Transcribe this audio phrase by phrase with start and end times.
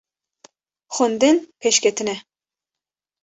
[0.95, 2.17] xwendin pêşketin e